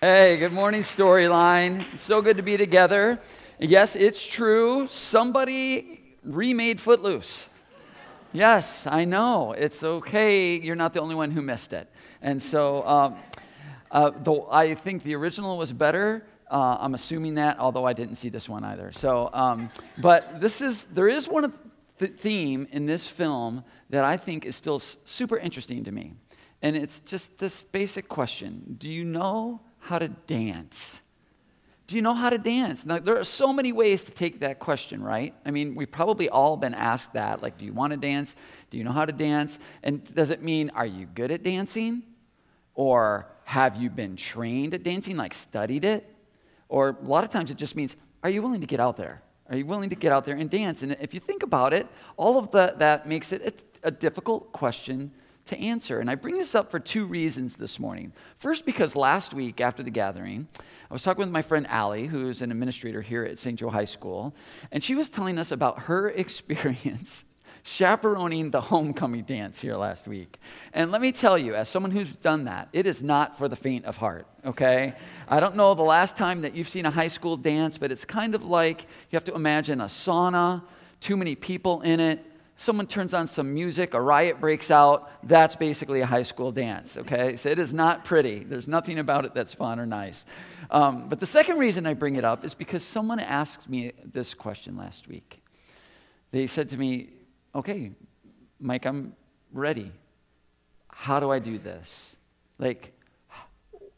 [0.00, 1.98] Hey, good morning, Storyline.
[1.98, 3.18] So good to be together.
[3.58, 4.86] Yes, it's true.
[4.92, 7.48] Somebody remade Footloose.
[8.32, 9.54] Yes, I know.
[9.58, 10.56] It's okay.
[10.56, 11.90] You're not the only one who missed it.
[12.22, 13.16] And so, um,
[13.90, 18.14] uh, though I think the original was better, uh, I'm assuming that, although I didn't
[18.14, 18.92] see this one either.
[18.92, 19.68] So, um,
[20.00, 21.52] but this is there is one
[21.98, 26.12] the theme in this film that I think is still super interesting to me,
[26.62, 31.00] and it's just this basic question: Do you know how to dance?
[31.86, 32.84] Do you know how to dance?
[32.84, 35.34] Now, there are so many ways to take that question, right?
[35.46, 37.42] I mean, we've probably all been asked that.
[37.42, 38.36] Like, do you want to dance?
[38.70, 39.58] Do you know how to dance?
[39.82, 42.02] And does it mean, are you good at dancing?
[42.74, 46.06] Or have you been trained at dancing, like studied it?
[46.68, 49.22] Or a lot of times it just means, are you willing to get out there?
[49.48, 50.82] Are you willing to get out there and dance?
[50.82, 51.86] And if you think about it,
[52.18, 55.10] all of the, that makes it a, a difficult question
[55.48, 56.00] to answer.
[56.00, 58.12] And I bring this up for two reasons this morning.
[58.38, 60.48] First, because last week after the gathering,
[60.90, 63.58] I was talking with my friend Allie, who's an administrator here at St.
[63.58, 64.34] Joe High School,
[64.72, 67.24] and she was telling us about her experience
[67.68, 70.38] chaperoning the homecoming dance here last week.
[70.72, 73.56] And let me tell you, as someone who's done that, it is not for the
[73.56, 74.94] faint of heart, okay?
[75.28, 78.06] I don't know the last time that you've seen a high school dance, but it's
[78.06, 80.62] kind of like you have to imagine a sauna,
[81.00, 82.24] too many people in it,
[82.58, 86.96] someone turns on some music, a riot breaks out, that's basically a high school dance,
[86.96, 87.36] okay?
[87.36, 88.40] So it is not pretty.
[88.40, 90.24] There's nothing about it that's fun or nice.
[90.72, 94.34] Um, but the second reason I bring it up is because someone asked me this
[94.34, 95.40] question last week.
[96.32, 97.10] They said to me,
[97.54, 97.92] okay,
[98.58, 99.14] Mike, I'm
[99.52, 99.92] ready.
[100.88, 102.16] How do I do this?
[102.58, 102.92] Like,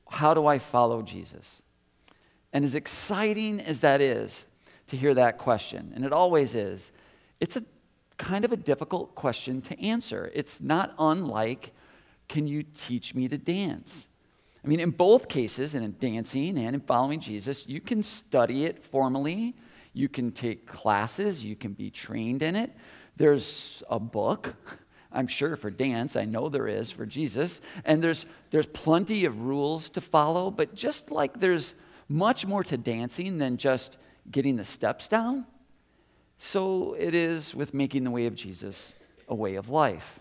[0.06, 1.62] how do I follow Jesus?
[2.52, 4.44] And as exciting as that is
[4.88, 6.92] to hear that question, and it always is,
[7.40, 7.64] it's a
[8.20, 10.30] kind of a difficult question to answer.
[10.34, 11.72] It's not unlike,
[12.28, 14.08] can you teach me to dance?
[14.62, 18.84] I mean, in both cases, in dancing and in following Jesus, you can study it
[18.84, 19.56] formally,
[19.94, 22.76] you can take classes, you can be trained in it.
[23.16, 24.54] There's a book,
[25.12, 26.14] I'm sure, for dance.
[26.14, 27.62] I know there is for Jesus.
[27.86, 31.74] And there's, there's plenty of rules to follow, but just like there's
[32.06, 33.96] much more to dancing than just
[34.30, 35.46] getting the steps down,
[36.42, 38.94] so it is with making the way of Jesus
[39.28, 40.20] a way of life.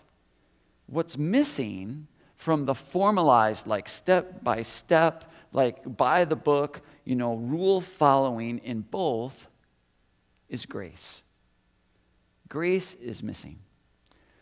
[0.86, 7.36] What's missing from the formalized, like step by step, like by the book, you know,
[7.36, 9.48] rule following in both
[10.50, 11.22] is grace.
[12.50, 13.58] Grace is missing.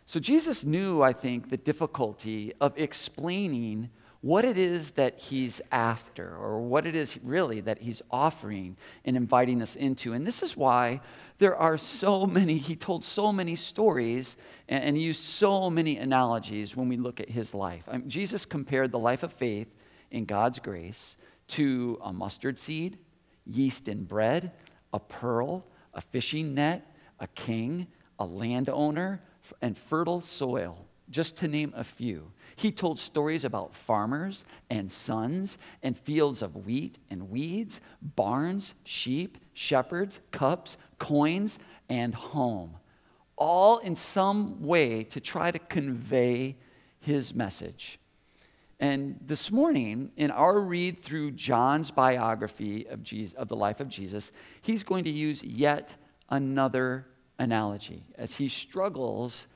[0.05, 3.91] So Jesus knew, I think, the difficulty of explaining
[4.21, 9.17] what it is that he's after, or what it is really that he's offering and
[9.17, 10.13] inviting us into.
[10.13, 11.01] And this is why
[11.39, 14.37] there are so many, he told so many stories
[14.69, 17.85] and, and used so many analogies when we look at his life.
[17.87, 19.69] I mean, Jesus compared the life of faith
[20.11, 21.17] in God's grace
[21.49, 22.99] to a mustard seed,
[23.47, 24.51] yeast in bread,
[24.93, 25.65] a pearl,
[25.95, 27.87] a fishing net, a king,
[28.19, 29.21] a landowner,
[29.63, 32.31] and fertile soil just to name a few.
[32.59, 39.39] He told stories about farmers and sons and fields of wheat and weeds, barns, sheep,
[39.53, 42.77] shepherds, cups, coins, and home,
[43.37, 46.57] all in some way to try to convey
[46.99, 48.01] his message.
[48.81, 53.89] And this morning, in our read through John's biography of, Jesus, of the life of
[53.89, 54.33] Jesus,
[54.63, 55.95] he's going to use yet
[56.29, 57.07] another
[57.39, 59.47] analogy as he struggles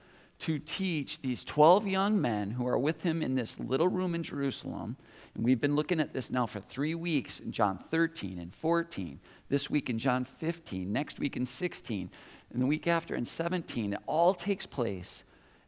[0.42, 4.25] to teach these 12 young men who are with him in this little room in
[4.25, 4.97] Jerusalem.
[5.36, 9.20] And we've been looking at this now for three weeks in John 13 and 14,
[9.48, 12.10] this week in John 15, next week in 16,
[12.52, 13.92] and the week after in 17.
[13.92, 15.22] It all takes place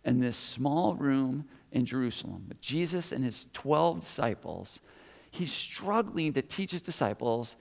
[0.05, 4.81] in this small room in Jerusalem with Jesus and his 12 disciples.
[5.31, 7.55] He's struggling to teach his disciples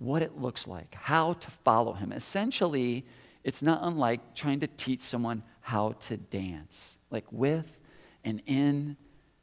[0.00, 2.10] what it looks like, how to follow him.
[2.10, 3.06] Essentially,
[3.44, 7.78] it's not unlike trying to teach someone how to dance, like with
[8.24, 8.96] and in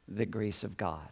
[0.06, 1.08] the grace of God.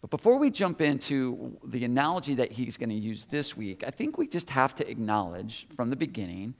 [0.00, 3.90] But before we jump into the analogy that he's going to use this week, I
[3.90, 6.54] think we just have to acknowledge from the beginning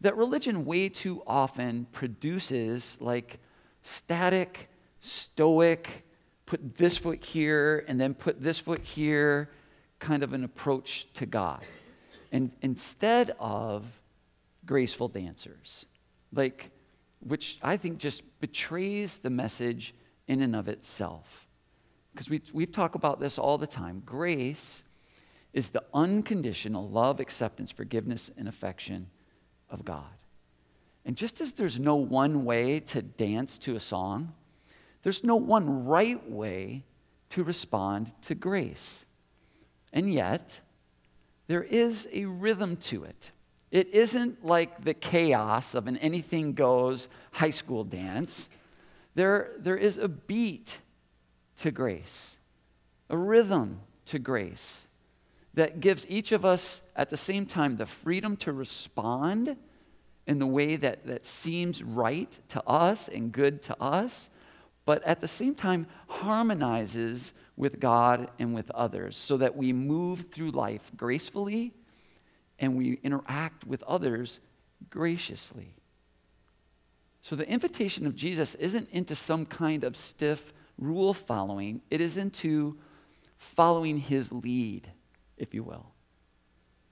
[0.00, 3.40] that religion way too often produces like
[3.82, 4.68] static,
[5.00, 6.04] stoic,
[6.46, 9.50] put this foot here and then put this foot here
[9.98, 11.62] kind of an approach to God.
[12.30, 13.86] And instead of
[14.66, 15.86] graceful dancers,
[16.32, 16.70] like
[17.26, 19.94] which I think just betrays the message
[20.26, 21.46] in and of itself.
[22.12, 24.02] Because we, we talk about this all the time.
[24.04, 24.84] Grace
[25.52, 29.08] is the unconditional love, acceptance, forgiveness, and affection
[29.70, 30.04] of God.
[31.04, 34.32] And just as there's no one way to dance to a song,
[35.02, 36.84] there's no one right way
[37.30, 39.04] to respond to grace.
[39.92, 40.60] And yet,
[41.46, 43.30] there is a rhythm to it.
[43.74, 48.48] It isn't like the chaos of an anything goes high school dance.
[49.16, 50.78] There, there is a beat
[51.56, 52.38] to grace,
[53.10, 54.86] a rhythm to grace
[55.54, 59.56] that gives each of us at the same time the freedom to respond
[60.28, 64.30] in the way that, that seems right to us and good to us,
[64.84, 70.26] but at the same time harmonizes with God and with others so that we move
[70.30, 71.74] through life gracefully
[72.64, 74.40] and we interact with others
[74.90, 75.74] graciously.
[77.22, 82.16] So the invitation of Jesus isn't into some kind of stiff rule following, it is
[82.16, 82.76] into
[83.38, 84.90] following his lead,
[85.36, 85.86] if you will.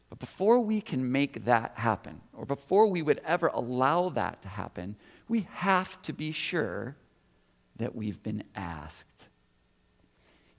[0.09, 4.49] But before we can make that happen, or before we would ever allow that to
[4.49, 4.97] happen,
[5.29, 6.97] we have to be sure
[7.77, 9.05] that we've been asked.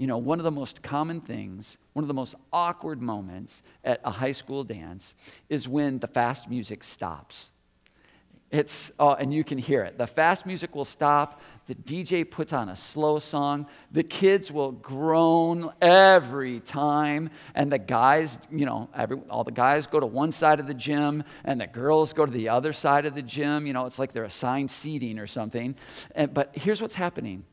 [0.04, 4.02] You know, one of the most common things, one of the most awkward moments at
[4.04, 5.16] a high school dance
[5.48, 7.54] is when the fast music stops.
[8.52, 9.98] It's, uh, and you can hear it.
[9.98, 11.40] The fast music will stop.
[11.68, 13.66] The DJ puts on a slow song.
[13.94, 17.30] The kids will groan every time.
[17.56, 20.74] And the guys, you know, every, all the guys go to one side of the
[20.74, 23.66] gym and the girls go to the other side of the gym.
[23.66, 25.78] You know, it's like they're assigned seating or something.
[26.14, 27.46] And, but here's what's happening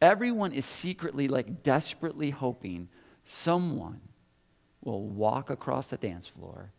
[0.00, 2.88] everyone is secretly, like, desperately hoping
[3.24, 4.00] someone
[4.82, 6.72] will walk across the dance floor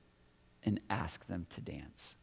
[0.63, 2.15] and ask them to dance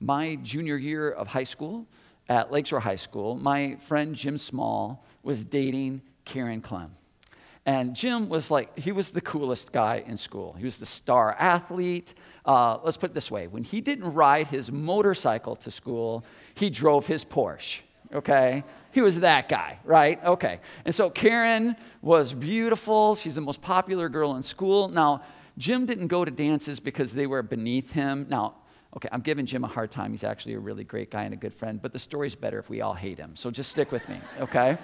[0.00, 1.86] my junior year of high school
[2.28, 6.94] at Lakeshore High School, my friend Jim Small was dating Karen Clem.
[7.64, 10.54] And Jim was like, he was the coolest guy in school.
[10.54, 12.14] He was the star athlete.
[12.44, 16.24] Uh, let's put it this way when he didn't ride his motorcycle to school,
[16.54, 17.80] he drove his Porsche,
[18.12, 18.64] okay?
[18.92, 20.22] He was that guy, right?
[20.24, 20.60] Okay.
[20.84, 23.14] And so Karen was beautiful.
[23.14, 24.88] She's the most popular girl in school.
[24.88, 25.22] Now,
[25.56, 28.26] Jim didn't go to dances because they were beneath him.
[28.28, 28.54] Now,
[28.96, 30.12] Okay, I'm giving Jim a hard time.
[30.12, 32.70] He's actually a really great guy and a good friend, but the story's better if
[32.70, 33.36] we all hate him.
[33.36, 34.78] So just stick with me, okay?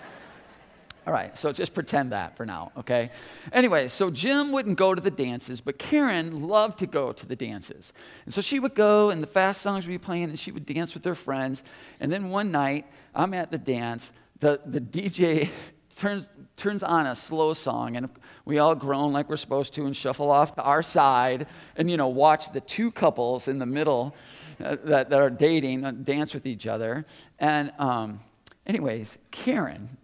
[1.06, 3.10] All right, so just pretend that for now, okay?
[3.52, 7.36] Anyway, so Jim wouldn't go to the dances, but Karen loved to go to the
[7.36, 7.92] dances.
[8.24, 10.64] And so she would go, and the fast songs would be playing, and she would
[10.64, 11.62] dance with her friends.
[12.00, 14.12] And then one night, I'm at the dance.
[14.40, 15.50] The, the DJ
[15.96, 18.08] turns, turns on a slow song, and
[18.46, 21.98] we all groan like we're supposed to and shuffle off to our side and, you
[21.98, 24.16] know, watch the two couples in the middle
[24.58, 27.04] uh, that, that are dating uh, dance with each other.
[27.38, 28.20] And, um,
[28.66, 29.98] anyways, Karen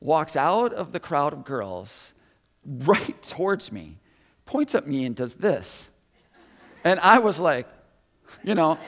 [0.00, 2.12] walks out of the crowd of girls
[2.64, 3.98] right towards me,
[4.44, 5.90] points at me, and does this.
[6.84, 7.66] And I was like,
[8.42, 8.78] you know,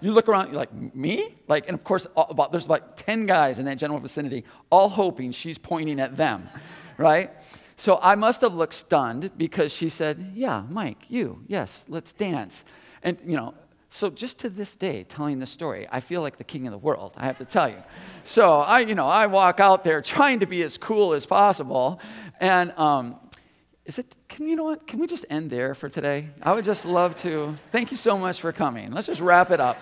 [0.00, 1.34] you look around, you're like, me?
[1.48, 5.32] Like, and of course, about, there's like 10 guys in that general vicinity, all hoping
[5.32, 6.48] she's pointing at them,
[6.96, 7.30] right?
[7.76, 12.64] So I must have looked stunned because she said, Yeah, Mike, you, yes, let's dance.
[13.02, 13.54] And, you know,
[13.90, 16.78] so just to this day, telling this story, I feel like the king of the
[16.78, 17.82] world, I have to tell you.
[18.24, 22.00] So I, you know, I walk out there trying to be as cool as possible.
[22.38, 23.18] And um,
[23.86, 24.86] is it, can you know what?
[24.86, 26.28] Can we just end there for today?
[26.42, 27.56] I would just love to.
[27.72, 28.92] Thank you so much for coming.
[28.92, 29.78] Let's just wrap it up.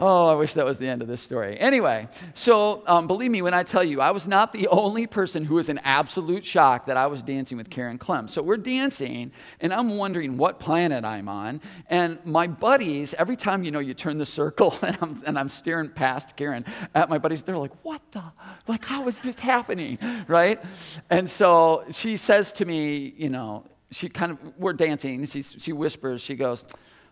[0.00, 1.58] Oh, I wish that was the end of this story.
[1.58, 5.44] Anyway, so um, believe me when I tell you, I was not the only person
[5.44, 8.28] who was in absolute shock that I was dancing with Karen Clem.
[8.28, 11.60] So we're dancing, and I'm wondering what planet I'm on.
[11.90, 15.48] And my buddies, every time you know you turn the circle, and I'm, and I'm
[15.48, 16.64] staring past Karen
[16.94, 18.22] at my buddies, they're like, "What the?
[18.68, 20.62] Like, how is this happening?" Right?
[21.10, 25.24] And so she says to me, you know, she kind of we're dancing.
[25.26, 26.64] She she whispers, she goes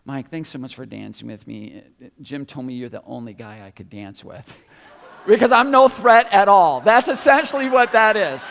[0.07, 1.83] Mike, thanks so much for dancing with me.
[2.23, 4.65] Jim told me you're the only guy I could dance with
[5.27, 6.81] because I'm no threat at all.
[6.81, 8.49] That's essentially what that is.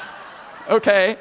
[0.68, 1.18] Okay?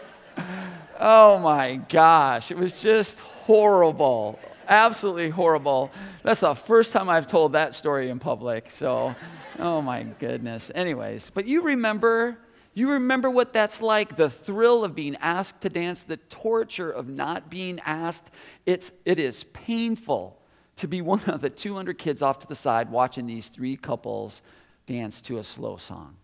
[0.99, 2.51] Oh my gosh.
[2.51, 4.41] It was just horrible.
[4.67, 5.93] Absolutely horrible.
[6.25, 8.71] That's the first time I've told that story in public.
[8.71, 9.15] So,
[9.61, 10.69] oh my goodness.
[10.75, 12.39] Anyways, but you remember
[12.75, 17.09] you remember what that's like the thrill of being asked to dance, the torture of
[17.09, 18.31] not being asked.
[18.67, 20.41] It's, it is painful
[20.77, 24.43] to be one of the 200 kids off to the side watching these three couples
[24.87, 26.17] dance to a slow song.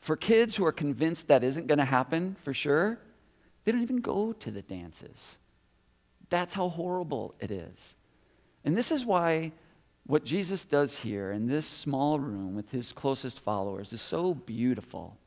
[0.00, 3.00] For kids who are convinced that isn't going to happen for sure,
[3.64, 5.38] they don't even go to the dances.
[6.30, 7.96] That's how horrible it is.
[8.64, 9.52] And this is why
[10.06, 15.18] what Jesus does here in this small room with his closest followers is so beautiful.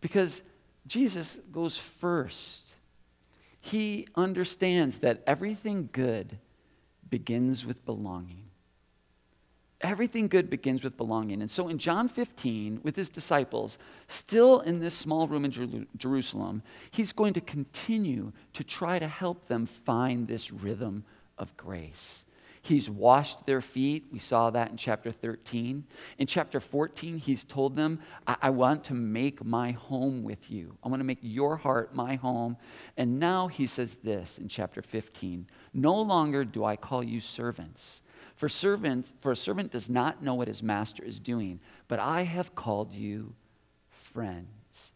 [0.00, 0.42] Because
[0.86, 2.74] Jesus goes first.
[3.60, 6.38] He understands that everything good
[7.10, 8.44] begins with belonging.
[9.80, 11.40] Everything good begins with belonging.
[11.40, 13.76] And so in John 15, with his disciples,
[14.08, 19.08] still in this small room in Jer- Jerusalem, he's going to continue to try to
[19.08, 21.04] help them find this rhythm
[21.36, 22.25] of grace.
[22.66, 24.06] He's washed their feet.
[24.10, 25.84] We saw that in chapter 13.
[26.18, 30.76] In chapter 14, he's told them, I, I want to make my home with you.
[30.82, 32.56] I want to make your heart my home.
[32.96, 38.02] And now he says this in chapter 15 No longer do I call you servants.
[38.34, 42.22] For, servant, for a servant does not know what his master is doing, but I
[42.22, 43.32] have called you
[43.90, 44.92] friends.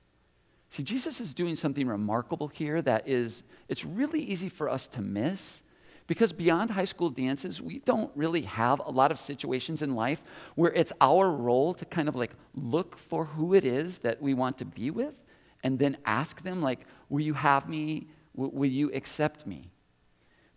[0.71, 5.03] See, Jesus is doing something remarkable here that is, it's really easy for us to
[5.03, 5.63] miss
[6.11, 10.21] because beyond high school dances, we don't really have a lot of situations in life
[10.57, 14.35] where it's our role to kind of like look for who it is that we
[14.35, 15.15] want to be with
[15.63, 18.09] and then ask them, like, will you have me?
[18.35, 19.71] Will you accept me?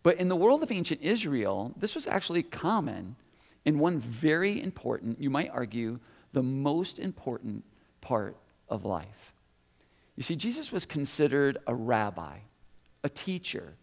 [0.02, 3.16] But in the world of ancient Israel, this was actually common
[3.64, 6.00] in one very important, you might argue,
[6.32, 7.64] the most important
[8.02, 8.38] part
[8.70, 9.36] of life.
[10.16, 12.40] You see, Jesus was considered a rabbi,
[13.04, 13.76] a teacher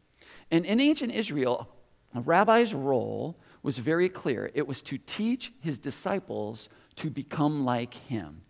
[0.50, 1.68] and in ancient Israel,
[2.14, 7.94] a rabbi's role was very clear it was to teach his disciples to become like
[7.94, 8.42] him.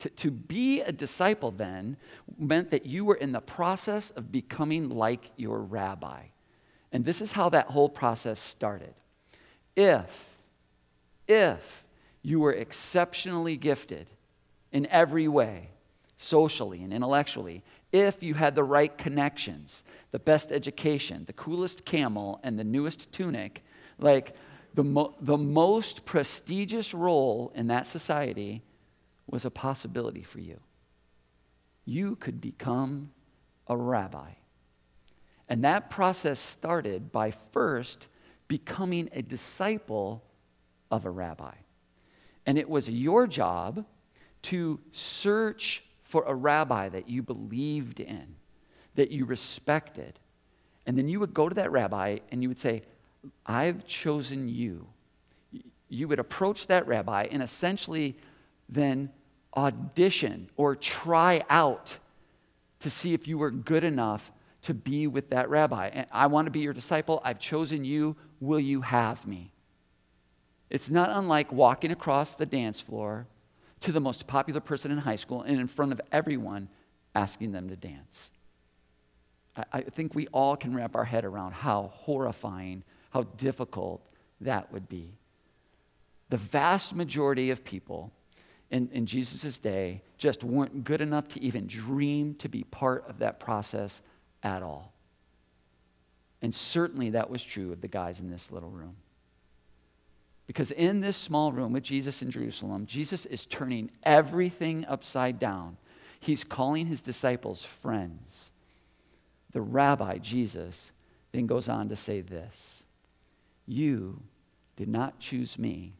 [0.00, 1.96] To, to be a disciple then
[2.38, 6.24] meant that you were in the process of becoming like your rabbi.
[6.92, 8.94] And this is how that whole process started.
[9.74, 10.36] If,
[11.28, 11.84] if
[12.22, 14.08] you were exceptionally gifted
[14.72, 15.70] in every way,
[16.16, 17.62] socially and intellectually,
[17.92, 23.10] if you had the right connections, the best education, the coolest camel, and the newest
[23.12, 23.64] tunic,
[23.98, 24.34] like
[24.74, 28.62] the, mo- the most prestigious role in that society
[29.26, 30.60] was a possibility for you.
[31.84, 33.10] You could become
[33.68, 34.30] a rabbi.
[35.48, 38.08] And that process started by first
[38.48, 40.24] becoming a disciple
[40.90, 41.54] of a rabbi.
[42.44, 43.84] And it was your job
[44.42, 48.36] to search for a rabbi that you believed in,
[48.94, 50.18] that you respected.
[50.86, 52.82] And then you would go to that rabbi and you would say,
[53.44, 54.86] I've chosen you.
[55.88, 58.16] You would approach that rabbi and essentially
[58.68, 59.10] then
[59.56, 61.98] audition or try out
[62.80, 64.30] to see if you were good enough
[64.62, 65.88] to be with that rabbi.
[65.92, 67.20] And I want to be your disciple.
[67.24, 68.16] I've chosen you.
[68.40, 69.52] Will you have me?
[70.70, 73.26] It's not unlike walking across the dance floor
[73.80, 76.68] to the most popular person in high school and in front of everyone
[77.14, 78.30] asking them to dance.
[79.56, 84.02] I, I think we all can wrap our head around how horrifying, how difficult
[84.40, 85.14] that would be.
[86.28, 88.12] The vast majority of people
[88.70, 93.18] in, in Jesus' day just weren't good enough to even dream to be part of
[93.20, 94.02] that process
[94.42, 94.92] at all.
[96.42, 98.96] And certainly that was true of the guys in this little room.
[100.46, 105.76] Because in this small room with Jesus in Jerusalem, Jesus is turning everything upside down.
[106.20, 108.52] He's calling his disciples friends.
[109.52, 110.92] The rabbi, Jesus,
[111.32, 112.84] then goes on to say this
[113.66, 114.22] You
[114.76, 115.94] did not choose me,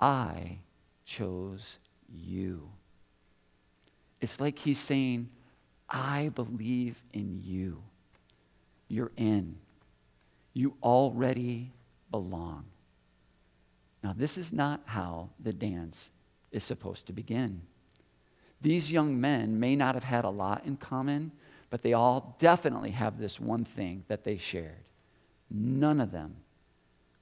[0.00, 0.58] I
[1.04, 1.78] chose
[2.08, 2.68] you.
[4.20, 5.28] It's like he's saying,
[5.88, 7.82] I believe in you.
[8.88, 9.56] You're in.
[10.52, 11.72] You already
[12.10, 12.64] belong.
[14.06, 16.10] Now, this is not how the dance
[16.52, 17.62] is supposed to begin.
[18.60, 21.32] These young men may not have had a lot in common,
[21.70, 24.84] but they all definitely have this one thing that they shared.
[25.50, 26.36] None of them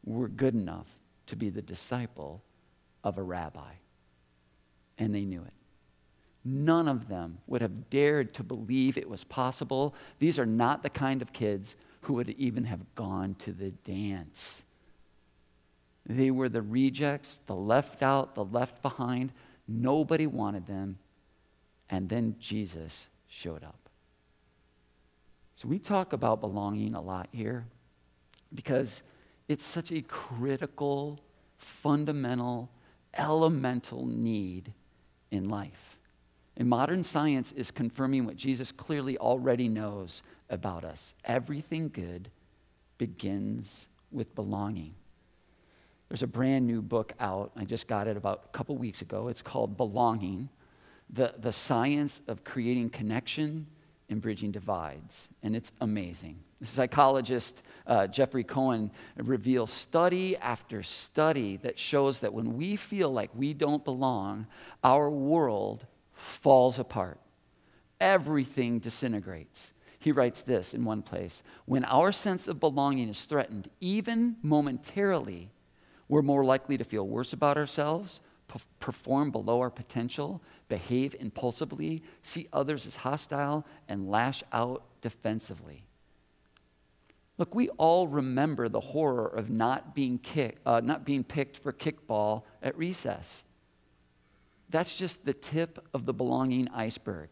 [0.04, 0.86] were good enough
[1.28, 2.42] to be the disciple
[3.02, 3.72] of a rabbi,
[4.98, 5.54] and they knew it.
[6.44, 9.94] None of them would have dared to believe it was possible.
[10.18, 14.64] These are not the kind of kids who would even have gone to the dance.
[16.06, 19.32] They were the rejects, the left out, the left behind.
[19.66, 20.98] Nobody wanted them.
[21.88, 23.88] And then Jesus showed up.
[25.54, 27.66] So we talk about belonging a lot here
[28.52, 29.02] because
[29.48, 31.20] it's such a critical,
[31.58, 32.70] fundamental,
[33.16, 34.72] elemental need
[35.30, 35.98] in life.
[36.56, 41.14] And modern science is confirming what Jesus clearly already knows about us.
[41.24, 42.30] Everything good
[42.98, 44.94] begins with belonging.
[46.08, 47.52] There's a brand new book out.
[47.56, 49.28] I just got it about a couple weeks ago.
[49.28, 50.48] It's called Belonging
[51.10, 53.66] The, the Science of Creating Connection
[54.08, 55.28] and Bridging Divides.
[55.42, 56.38] And it's amazing.
[56.60, 63.10] The psychologist uh, Geoffrey Cohen reveals study after study that shows that when we feel
[63.10, 64.46] like we don't belong,
[64.82, 67.18] our world falls apart.
[68.00, 69.72] Everything disintegrates.
[69.98, 75.50] He writes this in one place When our sense of belonging is threatened, even momentarily,
[76.08, 78.20] We're more likely to feel worse about ourselves,
[78.78, 85.86] perform below our potential, behave impulsively, see others as hostile, and lash out defensively.
[87.36, 91.72] Look, we all remember the horror of not being, kick, uh, not being picked for
[91.72, 93.42] kickball at recess.
[94.70, 97.30] That's just the tip of the belonging iceberg.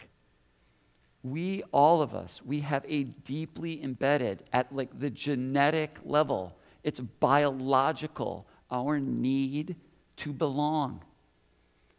[1.22, 6.98] We, all of us, we have a deeply embedded, at like the genetic level, it's
[6.98, 9.76] biological, our need
[10.16, 11.02] to belong.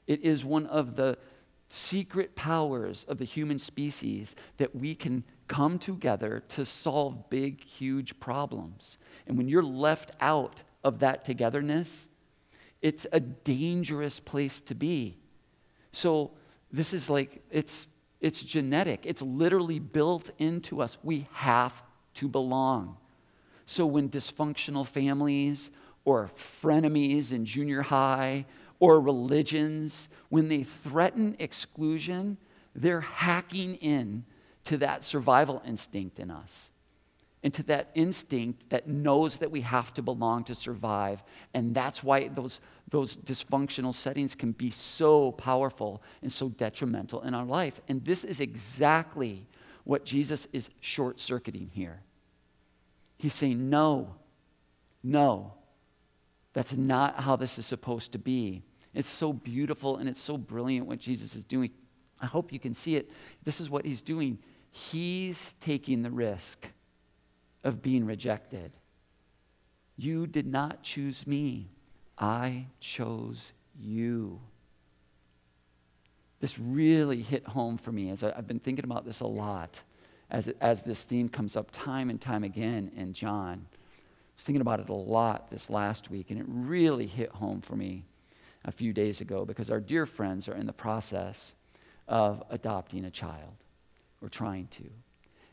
[0.07, 1.17] It is one of the
[1.69, 8.19] secret powers of the human species that we can come together to solve big, huge
[8.19, 8.97] problems.
[9.27, 12.09] And when you're left out of that togetherness,
[12.81, 15.17] it's a dangerous place to be.
[15.91, 16.31] So,
[16.71, 17.87] this is like, it's,
[18.19, 20.97] it's genetic, it's literally built into us.
[21.03, 21.81] We have
[22.15, 22.97] to belong.
[23.65, 25.71] So, when dysfunctional families
[26.05, 28.45] or frenemies in junior high
[28.79, 32.37] or religions, when they threaten exclusion,
[32.75, 34.25] they're hacking in
[34.65, 36.69] to that survival instinct in us
[37.43, 41.23] and to that instinct that knows that we have to belong to survive.
[41.53, 47.33] And that's why those, those dysfunctional settings can be so powerful and so detrimental in
[47.33, 47.81] our life.
[47.89, 49.45] And this is exactly
[49.83, 52.01] what Jesus is short circuiting here.
[53.17, 54.15] He's saying, No,
[55.03, 55.53] no,
[56.53, 58.63] that's not how this is supposed to be.
[58.93, 61.71] It's so beautiful and it's so brilliant what Jesus is doing.
[62.21, 63.09] I hope you can see it.
[63.43, 64.37] This is what he's doing.
[64.71, 66.67] He's taking the risk
[67.63, 68.71] of being rejected.
[69.97, 71.69] You did not choose me,
[72.17, 74.39] I chose you.
[76.39, 79.79] This really hit home for me as I, have been thinking about this a lot
[80.29, 83.65] as, as this theme comes up time and time again in John.
[84.33, 87.61] I was thinking about it a lot this last week, and it really hit home
[87.61, 88.03] for me
[88.65, 91.53] a few days ago because our dear friends are in the process
[92.07, 93.53] of adopting a child
[94.21, 94.83] or trying to.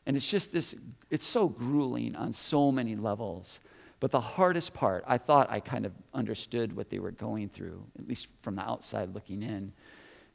[0.07, 0.75] And it's just this,
[1.11, 3.61] it's so grueling on so many levels.
[4.01, 7.85] But the hardest part, I thought I kind of understood what they were going through,
[7.99, 9.73] at least from the outside looking in.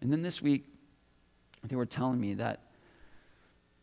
[0.01, 0.67] And then this week,
[1.63, 2.61] they were telling me that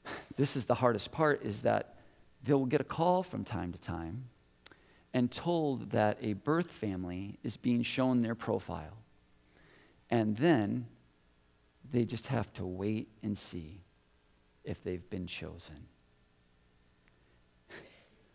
[0.37, 1.97] this is the hardest part is that
[2.45, 4.25] they'll get a call from time to time
[5.15, 8.97] and told that a birth family is being shown their profile.
[10.11, 10.87] And then
[11.91, 13.81] they just have to wait and see
[14.65, 15.87] if they've been chosen.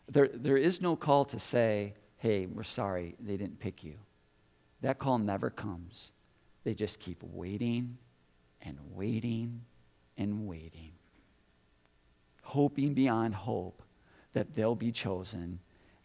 [0.10, 3.96] There, there is no call to say, hey, we're sorry they didn't pick you.
[4.82, 6.12] That call never comes.
[6.64, 7.98] They just keep waiting
[8.62, 9.62] and waiting
[10.18, 10.92] and waiting,
[12.42, 13.82] hoping beyond hope
[14.34, 15.60] that they'll be chosen,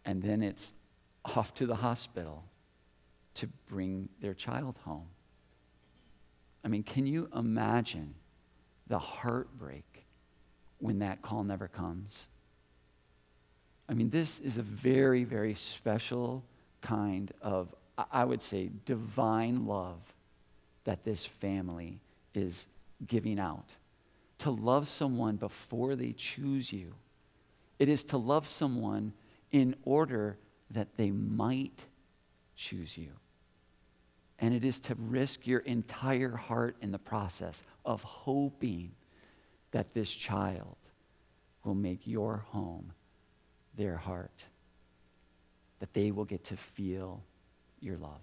[0.05, 0.73] and then it's
[1.25, 2.43] off to the hospital
[3.35, 5.07] to bring their child home.
[6.63, 8.13] I mean, can you imagine
[8.87, 10.05] the heartbreak
[10.83, 12.27] when that call never comes.
[13.87, 16.43] I mean, this is a very, very special
[16.81, 17.73] kind of,
[18.11, 20.01] I would say, divine love
[20.83, 22.01] that this family
[22.33, 22.67] is
[23.07, 23.69] giving out.
[24.39, 26.93] To love someone before they choose you,
[27.79, 29.13] it is to love someone
[29.53, 30.37] in order
[30.71, 31.85] that they might
[32.55, 33.11] choose you.
[34.39, 38.91] And it is to risk your entire heart in the process of hoping
[39.71, 40.75] that this child
[41.63, 42.91] will make your home
[43.77, 44.45] their heart,
[45.79, 47.23] that they will get to feel
[47.79, 48.21] your love.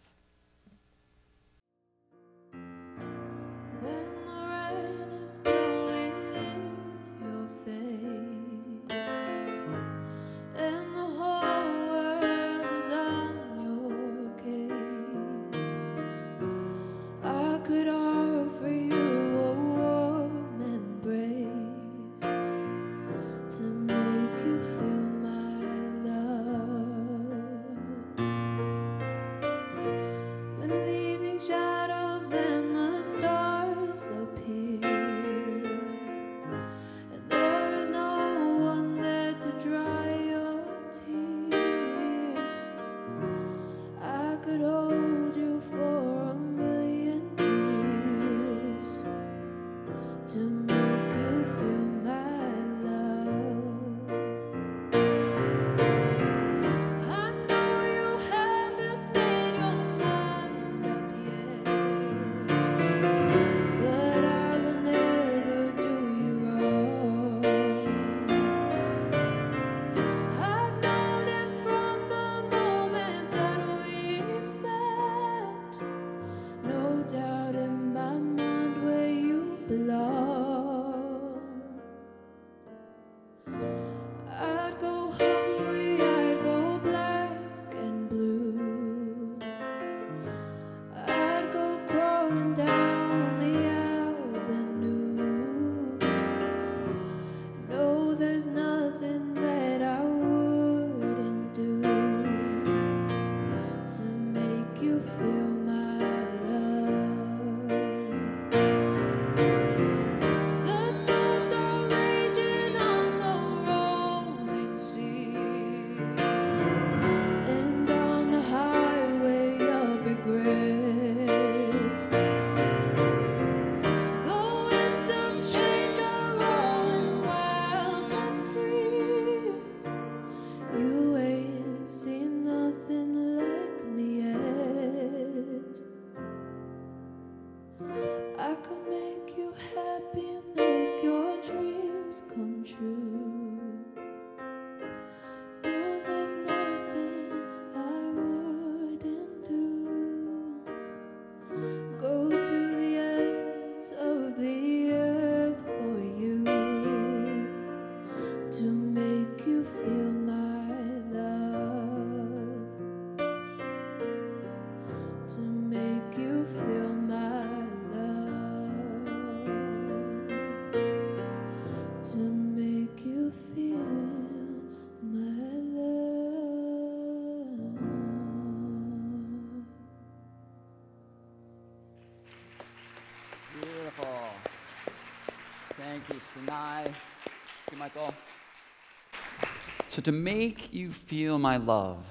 [190.00, 192.02] So, to make you feel my love,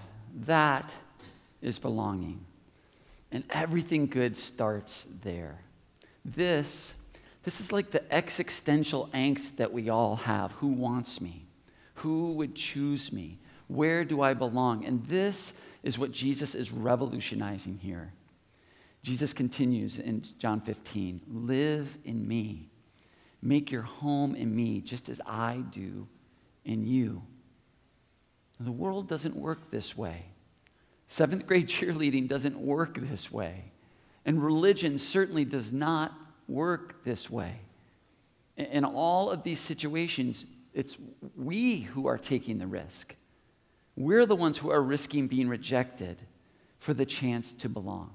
[0.45, 0.93] that
[1.59, 2.45] is belonging.
[3.31, 5.57] And everything good starts there.
[6.23, 6.93] This,
[7.41, 10.51] this is like the existential angst that we all have.
[10.51, 11.47] Who wants me?
[11.95, 13.39] Who would choose me?
[13.69, 14.85] Where do I belong?
[14.85, 18.13] And this is what Jesus is revolutionizing here.
[19.01, 22.69] Jesus continues in John 15 Live in me.
[23.41, 26.07] Make your home in me, just as I do
[26.65, 27.23] in you.
[28.59, 30.25] The world doesn't work this way.
[31.07, 33.71] Seventh grade cheerleading doesn't work this way.
[34.25, 36.13] And religion certainly does not
[36.47, 37.59] work this way.
[38.57, 40.97] In all of these situations, it's
[41.35, 43.15] we who are taking the risk.
[43.95, 46.17] We're the ones who are risking being rejected
[46.79, 48.11] for the chance to belong.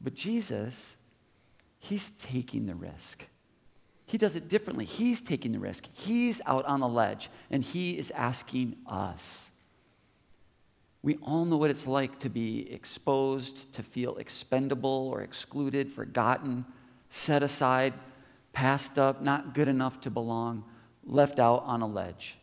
[0.00, 0.96] But Jesus,
[1.78, 3.24] he's taking the risk.
[4.06, 4.84] He does it differently.
[4.84, 5.84] He's taking the risk.
[5.92, 9.50] He's out on the ledge, and he is asking us.
[11.02, 16.64] We all know what it's like to be exposed, to feel expendable or excluded, forgotten,
[17.10, 17.94] set aside,
[18.52, 20.64] passed up, not good enough to belong,
[21.04, 22.38] left out on a ledge.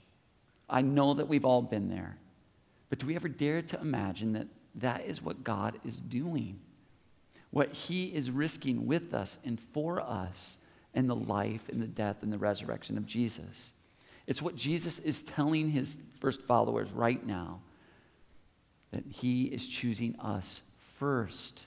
[0.70, 2.18] I know that we've all been there.
[2.90, 6.60] But do we ever dare to imagine that that is what God is doing?
[7.52, 10.58] What He is risking with us and for us
[10.94, 13.74] and the life and the death and the resurrection of Jesus.
[14.28, 17.60] It's what Jesus is telling his first followers right now
[18.92, 20.62] that he is choosing us
[20.96, 21.66] first.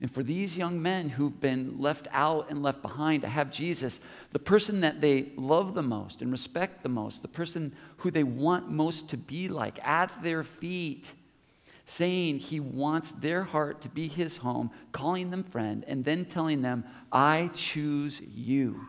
[0.00, 4.00] And for these young men who've been left out and left behind to have Jesus,
[4.32, 8.24] the person that they love the most and respect the most, the person who they
[8.24, 11.12] want most to be like at their feet,
[11.92, 16.62] saying he wants their heart to be his home, calling them friend, and then telling
[16.62, 18.80] them, I choose you.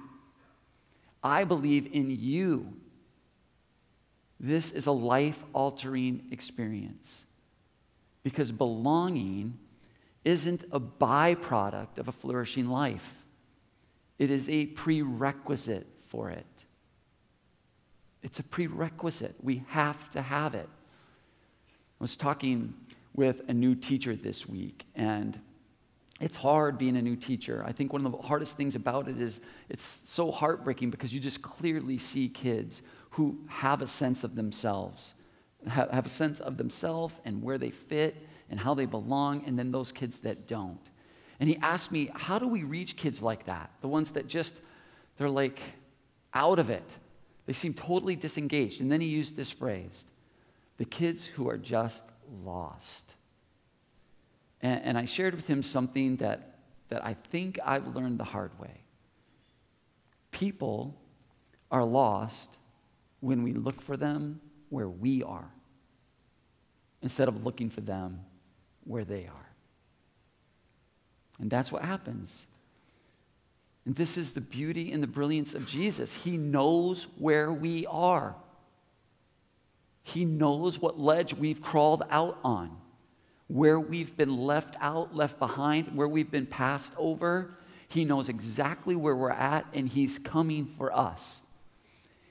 [1.22, 2.74] I believe in you.
[4.39, 7.26] This is a life altering experience
[8.24, 9.58] because belonging
[10.24, 13.18] isn't a byproduct of a flourishing life,
[14.18, 16.66] it is a prerequisite for it.
[18.22, 19.36] It's a prerequisite.
[19.42, 20.70] We have to have it.
[22.00, 22.74] I was talking
[23.15, 25.39] with a new teacher this week, and
[26.19, 27.63] it's hard being a new teacher.
[27.65, 31.19] I think one of the hardest things about it is it's so heartbreaking because you
[31.19, 35.13] just clearly see kids who have a sense of themselves,
[35.67, 39.71] have a sense of themselves and where they fit and how they belong, and then
[39.71, 40.80] those kids that don't.
[41.39, 43.71] And he asked me, How do we reach kids like that?
[43.82, 44.62] The ones that just,
[45.17, 45.60] they're like
[46.34, 46.89] out of it.
[47.45, 48.80] They seem totally disengaged.
[48.82, 50.06] And then he used this phrase
[50.78, 52.04] the kids who are just
[52.43, 53.13] lost.
[54.62, 56.58] And, and I shared with him something that,
[56.89, 58.82] that I think I've learned the hard way.
[60.32, 61.00] People
[61.72, 62.58] are lost
[63.19, 65.50] when we look for them where we are
[67.02, 68.22] instead of looking for them
[68.86, 69.50] where they are.
[71.39, 72.48] And that's what happens.
[73.86, 76.13] And this is the beauty and the brilliance of Jesus.
[76.13, 78.36] He knows where we are.
[80.04, 82.78] He knows what ledge we've crawled out on,
[83.48, 87.58] where we've been left out, left behind, where we've been passed over.
[87.88, 91.42] He knows exactly where we're at, and He's coming for us.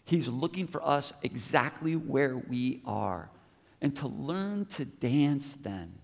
[0.05, 3.31] He's looking for us exactly where we are.
[3.81, 5.95] And to learn to dance then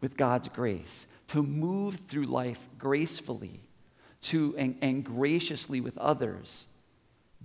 [0.00, 3.60] with God's grace, to move through life gracefully
[4.22, 6.66] to, and, and graciously with others,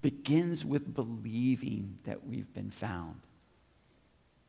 [0.02, 3.22] begins with believing that we've been found.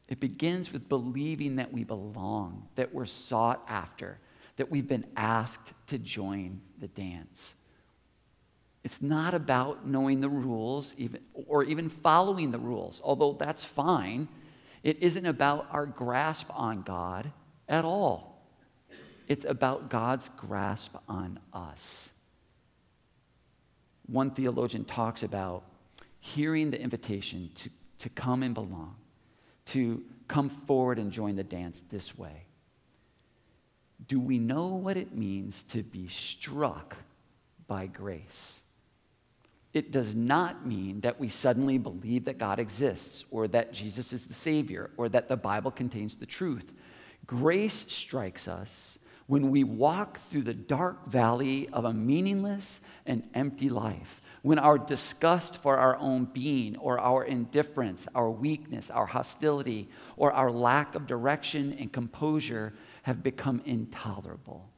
[0.09, 4.19] It begins with believing that we belong, that we're sought after,
[4.57, 7.55] that we've been asked to join the dance.
[8.85, 14.29] It's not about knowing the rules even, or even following the rules, although that's fine.
[14.85, 17.33] It isn't about our grasp on God
[17.69, 18.47] at all.
[19.27, 22.11] It's about God's grasp on us.
[24.07, 25.65] One theologian talks about
[26.21, 28.95] hearing the invitation to, to come and belong
[29.67, 32.45] to come forward and join the dance this way.
[34.09, 36.97] Do we know what it means to be struck
[37.67, 38.61] by grace?
[39.73, 44.27] It does not mean that we suddenly believe that God exists or that Jesus is
[44.27, 46.73] the Savior or that the Bible contains the truth.
[47.27, 53.69] Grace strikes us when we walk through the dark valley of a meaningless and empty
[53.69, 59.89] life when our disgust for our own being, or our indifference, our weakness, our hostility,
[60.17, 64.71] or our lack of direction and composure have become intolerable.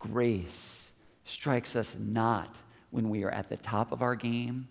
[0.00, 0.90] Grace
[1.22, 2.56] strikes us not
[2.90, 4.66] when we are at the top of our game,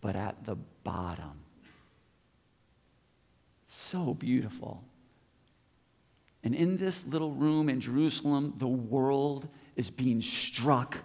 [0.00, 1.38] but at the bottom.
[3.66, 4.82] So beautiful.
[6.42, 9.46] And in this little room in Jerusalem, the world
[9.76, 10.96] is being struck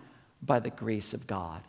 [0.42, 1.62] by the grace of God.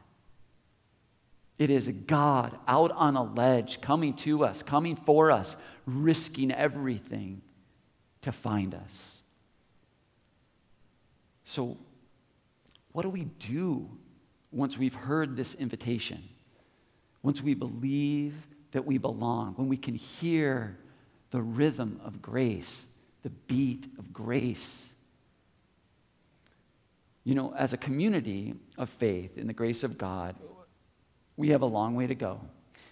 [1.59, 5.55] It is God out on a ledge, coming to us, coming for us,
[5.87, 7.43] risking everything
[8.23, 9.19] to find us.
[11.45, 11.77] So,
[12.93, 13.89] what do we do
[14.51, 16.23] once we've heard this invitation?
[17.23, 18.35] Once we believe
[18.73, 20.77] that we belong, when we can hear
[21.31, 22.87] the rhythm of grace,
[23.23, 24.89] the beat of grace.
[27.25, 30.37] You know, as a community of faith in the grace of God,
[31.37, 32.41] we have a long way to go.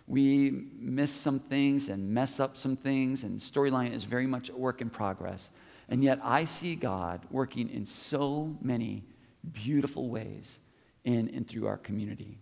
[0.06, 4.56] We miss some things and mess up some things, and storyline is very much a
[4.56, 5.50] work in progress.
[5.88, 9.04] And yet, I see God working in so many
[9.52, 10.58] beautiful ways
[11.04, 12.38] in and through our community.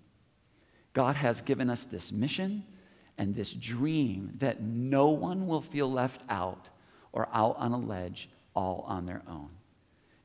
[0.92, 2.64] God has given us this mission
[3.18, 6.68] and this dream that no one will feel left out
[7.12, 9.50] or out on a ledge all on their own.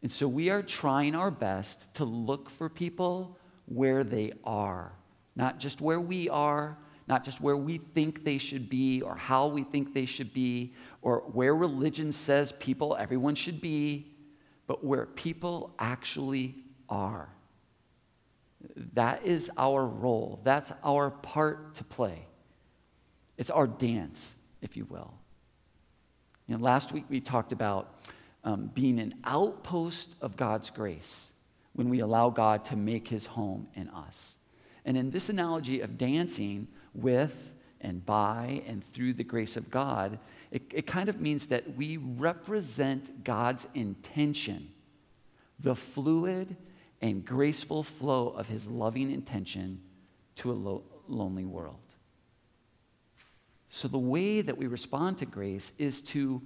[0.02, 4.92] And so we are trying our best to look for people where they are,
[5.36, 9.48] not just where we are, not just where we think they should be or how
[9.48, 14.12] we think they should be or where religion says people, everyone should be,
[14.68, 16.56] but where people actually
[16.90, 17.30] are.
[18.94, 20.40] That is our role.
[20.44, 22.26] That's our part to play.
[23.38, 25.14] It's our dance, if you will.
[26.48, 28.00] You know, last week we talked about
[28.44, 31.32] um, being an outpost of God's grace
[31.74, 34.38] when we allow God to make his home in us.
[34.86, 40.20] And in this analogy of dancing with and by and through the grace of God,
[40.52, 44.70] it, it kind of means that we represent God's intention,
[45.60, 46.56] the fluid
[47.02, 49.82] and graceful flow of his loving intention
[50.38, 51.80] to a lo- lonely world.
[53.70, 56.42] So, the way that we respond to grace is to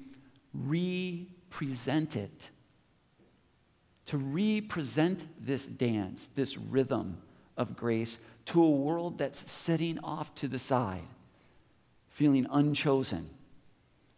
[0.53, 2.49] represent it.
[4.07, 7.21] To represent this dance, this rhythm
[7.59, 11.03] of grace to a world that's sitting off to the side,
[12.09, 13.29] feeling unchosen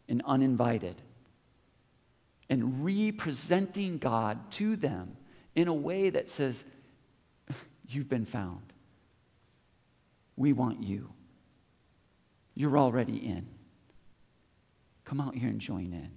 [0.07, 0.95] and uninvited,
[2.49, 5.17] and representing God to them
[5.55, 6.63] in a way that says,
[7.87, 8.61] You've been found.
[10.37, 11.11] We want you.
[12.55, 13.45] You're already in.
[15.03, 16.09] Come out here and join in.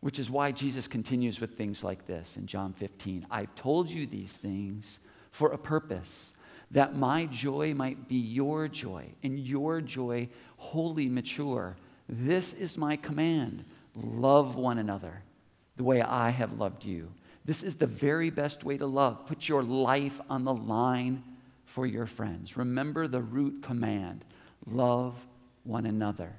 [0.00, 3.26] Which is why Jesus continues with things like this in John 15.
[3.30, 4.98] I've told you these things
[5.30, 6.32] for a purpose,
[6.70, 11.76] that my joy might be your joy, and your joy wholly mature.
[12.08, 15.22] This is my command love one another
[15.76, 17.10] the way I have loved you.
[17.44, 19.26] This is the very best way to love.
[19.26, 21.24] Put your life on the line
[21.64, 22.56] for your friends.
[22.56, 24.24] Remember the root command
[24.66, 25.14] love
[25.64, 26.32] one another.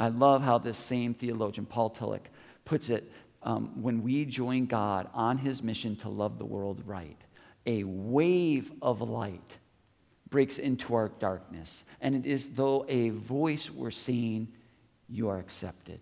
[0.00, 2.26] I love how this same theologian, Paul Tillich,
[2.64, 7.20] puts it um, when we join God on his mission to love the world right.
[7.66, 9.58] A wave of light
[10.30, 14.48] breaks into our darkness, and it is though a voice we're seeing,
[15.06, 16.00] you are accepted.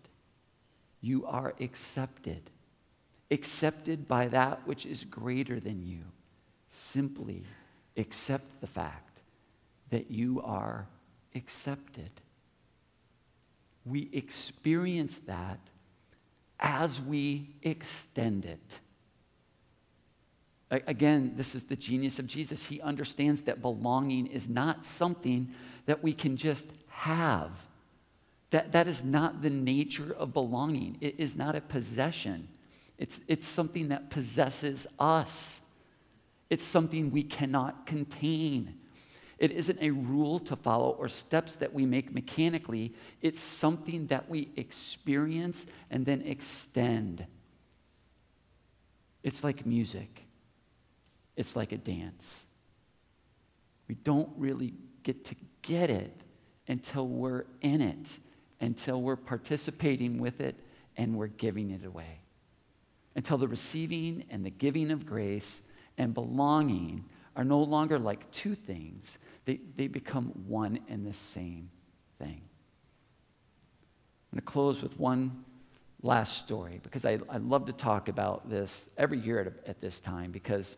[1.01, 2.51] You are accepted.
[3.33, 6.05] Accepted by that which is greater than you
[6.71, 7.43] simply
[7.97, 9.21] accept the fact
[9.91, 10.87] that you are
[11.35, 12.11] accepted.
[13.89, 15.59] We experience that
[16.61, 18.81] as we extend it.
[20.71, 22.63] Again, this is the genius of Jesus.
[22.63, 25.49] He understands that belonging is not something
[25.87, 27.51] that we can just have.
[28.51, 30.99] That, that is not the nature of belonging.
[31.01, 32.49] It is not a possession.
[32.99, 35.63] It's, it's something that possesses us.
[36.51, 38.75] It's something we cannot contain.
[39.39, 42.93] It isn't a rule to follow or steps that we make mechanically.
[43.23, 47.25] It's something that we experience and then extend.
[49.23, 50.25] It's like music,
[51.37, 52.47] it's like a dance.
[53.87, 56.15] We don't really get to get it
[56.67, 58.19] until we're in it,
[58.61, 60.57] until we're participating with it
[60.97, 62.21] and we're giving it away.
[63.17, 65.63] Until the receiving and the giving of grace
[65.97, 67.05] and belonging
[67.39, 71.71] are no longer like two things, they, they become one and the same
[72.17, 72.43] thing.
[74.31, 75.45] I'm going to close with one
[76.03, 80.01] last story because I, I love to talk about this every year at, at this
[80.01, 80.77] time because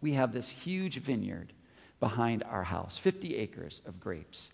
[0.00, 1.52] we have this huge vineyard
[2.00, 4.52] behind our house 50 acres of grapes.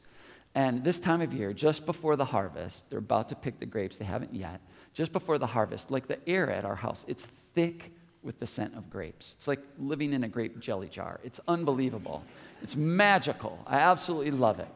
[0.57, 3.99] And this time of year, just before the harvest, they're about to pick the grapes,
[3.99, 4.61] they haven't yet.
[4.93, 7.93] Just before the harvest, like the air at our house, it's thick
[8.25, 9.35] with the scent of grapes.
[9.37, 11.21] It's like living in a grape jelly jar.
[11.23, 12.25] It's unbelievable.
[12.63, 13.59] It's magical.
[13.67, 14.69] I absolutely love it.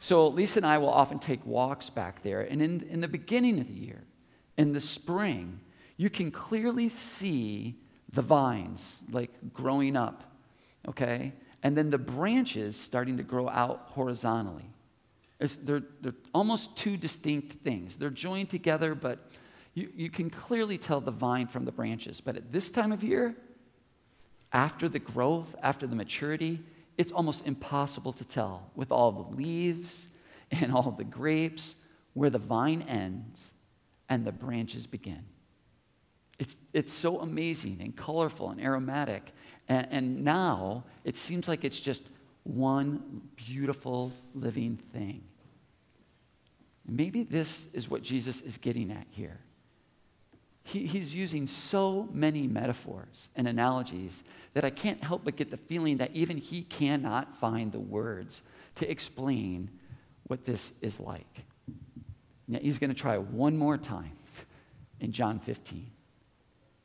[0.00, 2.42] So Lisa and I will often take walks back there.
[2.42, 4.04] And in, in the beginning of the year,
[4.56, 5.60] in the spring,
[5.96, 7.76] you can clearly see
[8.12, 10.22] the vines like growing up,
[10.86, 11.32] okay?
[11.62, 14.70] And then the branches starting to grow out horizontally.
[15.40, 17.96] It's, They're, they're almost two distinct things.
[17.96, 19.30] They're joined together, but
[19.78, 22.20] you, you can clearly tell the vine from the branches.
[22.20, 23.36] But at this time of year,
[24.52, 26.60] after the growth, after the maturity,
[26.96, 30.08] it's almost impossible to tell with all the leaves
[30.50, 31.76] and all the grapes
[32.14, 33.52] where the vine ends
[34.08, 35.24] and the branches begin.
[36.40, 39.32] It's, it's so amazing and colorful and aromatic.
[39.68, 42.02] And, and now it seems like it's just
[42.42, 45.22] one beautiful living thing.
[46.84, 49.38] Maybe this is what Jesus is getting at here.
[50.68, 55.56] He, he's using so many metaphors and analogies that I can't help but get the
[55.56, 58.42] feeling that even he cannot find the words
[58.76, 59.70] to explain
[60.26, 61.44] what this is like.
[62.46, 64.12] Now, he's going to try one more time
[65.00, 65.90] in John 15.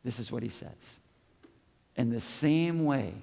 [0.06, 1.00] This is what he says.
[1.98, 3.14] In the same way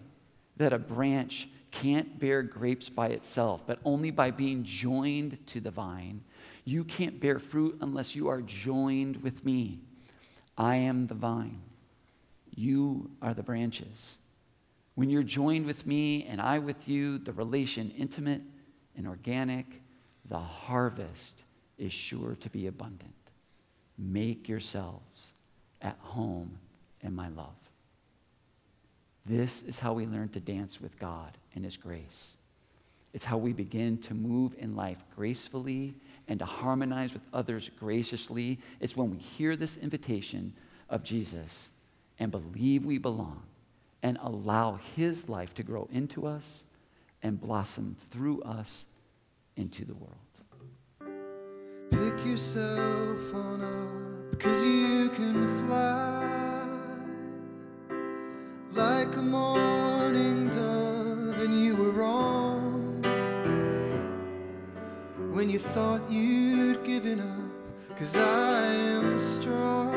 [0.58, 5.70] that a branch can't bear grapes by itself, but only by being joined to the
[5.70, 6.20] vine,
[6.66, 9.80] you can't bear fruit unless you are joined with me.
[10.60, 11.62] I am the vine,
[12.54, 14.18] you are the branches.
[14.94, 18.42] When you're joined with me and I with you, the relation intimate
[18.94, 19.80] and organic,
[20.28, 21.44] the harvest
[21.78, 23.14] is sure to be abundant.
[23.96, 25.32] Make yourselves
[25.80, 26.58] at home
[27.00, 27.56] in my love.
[29.24, 32.36] This is how we learn to dance with God in His grace.
[33.14, 35.94] It's how we begin to move in life gracefully
[36.30, 38.58] and to harmonize with others graciously.
[38.78, 40.54] It's when we hear this invitation
[40.88, 41.70] of Jesus
[42.20, 43.42] and believe we belong
[44.02, 46.64] and allow his life to grow into us
[47.22, 48.86] and blossom through us
[49.56, 50.14] into the world.
[51.90, 56.68] Pick yourself on up because you can fly
[58.72, 62.39] like a morning dove and you were wrong
[65.40, 67.96] when you thought you'd given up.
[67.98, 69.90] Cause I am strong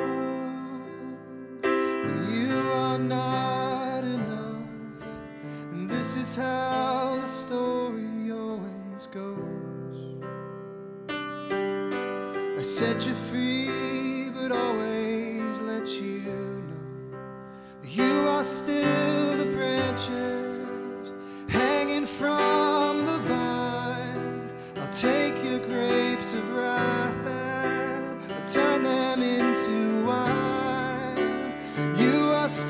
[1.62, 5.04] when you are not enough.
[5.74, 9.98] And this is how the story always goes.
[12.58, 16.22] I set you free, but always let you
[16.70, 17.20] know
[17.84, 19.03] you are still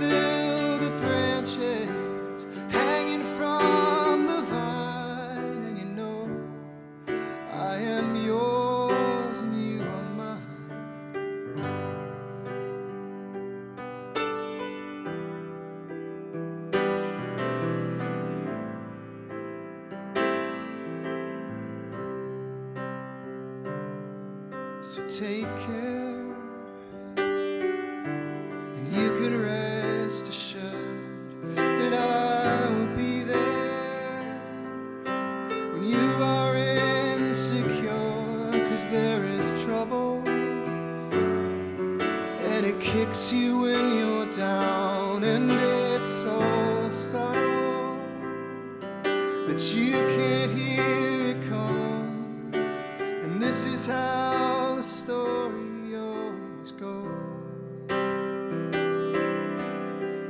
[0.02, 0.43] You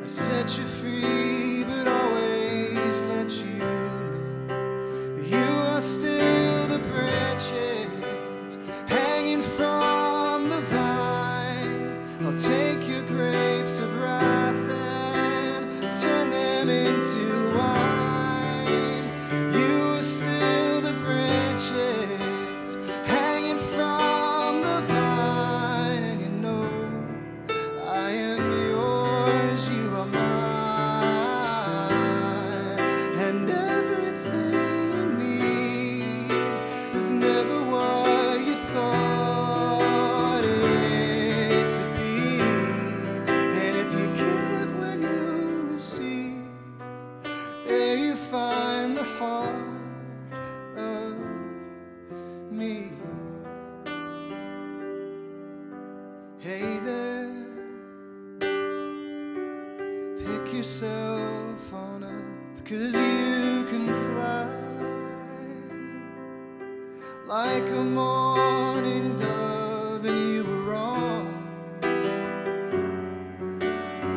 [0.04, 3.83] I set you free, but always let you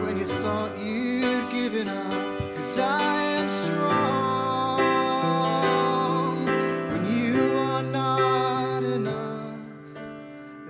[0.07, 4.79] when you thought you'd given up, cause I am strong
[6.93, 9.59] when you are not enough,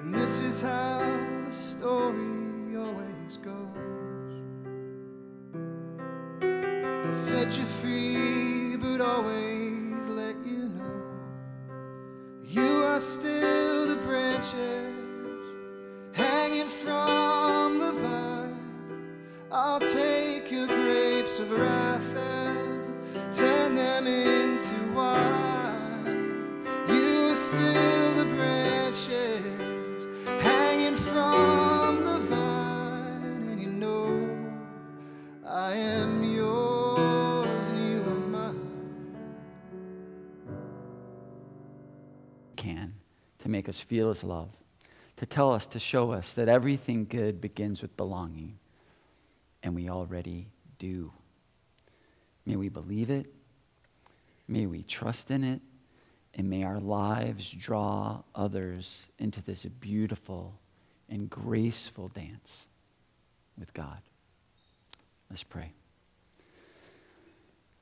[0.00, 1.00] and this is how
[1.44, 3.52] the story always goes.
[6.40, 8.35] I'll set you free,
[43.86, 44.48] feel his love,
[45.16, 48.58] to tell us, to show us that everything good begins with belonging,
[49.62, 51.12] and we already do.
[52.44, 53.32] May we believe it,
[54.46, 55.60] may we trust in it,
[56.34, 60.54] and may our lives draw others into this beautiful
[61.08, 62.66] and graceful dance
[63.58, 63.98] with God.
[65.30, 65.72] Let's pray.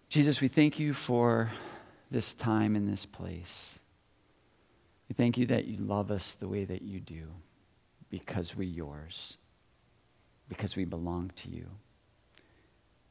[0.08, 1.50] Jesus, we thank you for
[2.10, 3.78] this time in this place.
[5.16, 7.28] Thank you that you love us the way that you do
[8.10, 9.36] because we're yours,
[10.48, 11.66] because we belong to you.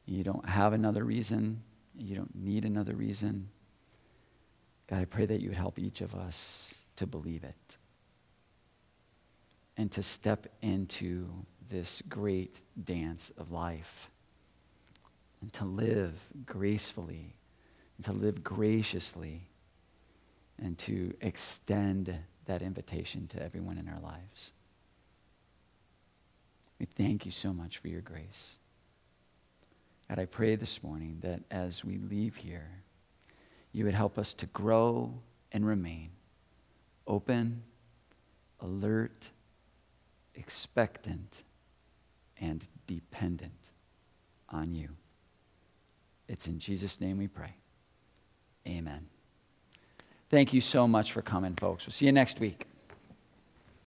[0.06, 1.62] You don't have another reason,
[1.96, 3.48] you don't need another reason.
[4.88, 7.76] God, I pray that you would help each of us to believe it
[9.76, 11.28] and to step into
[11.70, 14.10] this great dance of life
[15.40, 16.12] and to live
[16.44, 17.34] gracefully
[17.96, 19.48] and to live graciously
[20.62, 24.52] and to extend that invitation to everyone in our lives.
[26.78, 28.56] We thank you so much for your grace.
[30.08, 32.68] God, I pray this morning that as we leave here,
[33.72, 35.14] you would help us to grow
[35.50, 36.10] and remain
[37.06, 37.62] open,
[38.60, 39.30] alert,
[40.34, 41.42] expectant,
[42.40, 43.52] and dependent
[44.48, 44.88] on you.
[46.28, 47.54] It's in Jesus' name we pray.
[48.66, 49.13] Amen.
[50.34, 51.86] Thank you so much for coming, folks.
[51.86, 52.66] We'll see you next week.